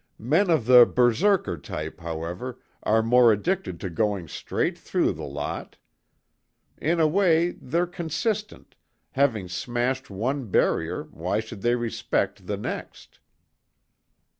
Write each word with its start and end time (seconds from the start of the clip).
"Men 0.17 0.49
of 0.49 0.65
the 0.65 0.87
Berserker 0.87 1.59
type, 1.59 1.99
however, 1.99 2.59
are 2.81 3.03
more 3.03 3.31
addicted 3.31 3.79
to 3.81 3.89
going 3.91 4.27
straight 4.27 4.75
through 4.75 5.11
the 5.13 5.25
lot. 5.27 5.77
In 6.79 6.99
a 6.99 7.07
way, 7.07 7.51
they're 7.51 7.85
consistent 7.85 8.73
having 9.11 9.47
smashed 9.47 10.09
one 10.09 10.45
barrier, 10.49 11.03
why 11.11 11.39
should 11.39 11.61
they 11.61 11.75
respect 11.75 12.47
the 12.47 12.57
next?" 12.57 13.19